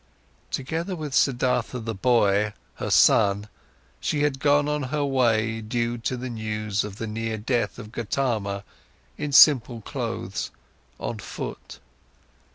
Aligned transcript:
Together 0.49 0.95
with 0.95 1.13
Siddhartha 1.13 1.77
the 1.77 1.93
boy, 1.93 2.53
her 2.77 2.89
son, 2.89 3.47
she 3.99 4.23
had 4.23 4.39
gone 4.39 4.67
on 4.67 4.81
her 4.81 5.05
way 5.05 5.61
due 5.61 5.95
to 5.99 6.17
the 6.17 6.27
news 6.31 6.83
of 6.83 6.95
the 6.95 7.05
near 7.05 7.37
death 7.37 7.77
of 7.77 7.91
Gotama, 7.91 8.63
in 9.19 9.31
simple 9.31 9.81
clothes, 9.81 10.49
on 10.99 11.19
foot. 11.19 11.77